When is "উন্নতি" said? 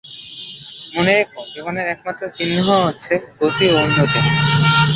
3.81-4.19